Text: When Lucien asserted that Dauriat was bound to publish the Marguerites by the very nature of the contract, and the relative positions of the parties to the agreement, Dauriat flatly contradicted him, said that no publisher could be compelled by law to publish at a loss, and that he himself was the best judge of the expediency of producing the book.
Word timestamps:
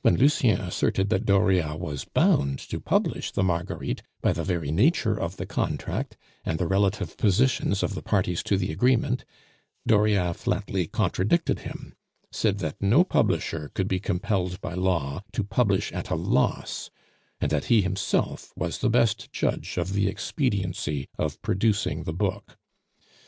When 0.00 0.16
Lucien 0.16 0.60
asserted 0.60 1.08
that 1.10 1.24
Dauriat 1.24 1.78
was 1.78 2.04
bound 2.04 2.58
to 2.58 2.80
publish 2.80 3.30
the 3.30 3.44
Marguerites 3.44 4.02
by 4.20 4.32
the 4.32 4.42
very 4.42 4.72
nature 4.72 5.14
of 5.16 5.36
the 5.36 5.46
contract, 5.46 6.16
and 6.44 6.58
the 6.58 6.66
relative 6.66 7.16
positions 7.16 7.84
of 7.84 7.94
the 7.94 8.02
parties 8.02 8.42
to 8.42 8.56
the 8.56 8.72
agreement, 8.72 9.24
Dauriat 9.88 10.34
flatly 10.34 10.88
contradicted 10.88 11.60
him, 11.60 11.94
said 12.32 12.58
that 12.58 12.82
no 12.82 13.04
publisher 13.04 13.70
could 13.72 13.86
be 13.86 14.00
compelled 14.00 14.60
by 14.60 14.74
law 14.74 15.22
to 15.30 15.44
publish 15.44 15.92
at 15.92 16.10
a 16.10 16.16
loss, 16.16 16.90
and 17.40 17.52
that 17.52 17.66
he 17.66 17.82
himself 17.82 18.52
was 18.56 18.78
the 18.78 18.90
best 18.90 19.30
judge 19.30 19.78
of 19.78 19.92
the 19.92 20.08
expediency 20.08 21.06
of 21.20 21.40
producing 21.40 22.02
the 22.02 22.12
book. 22.12 22.58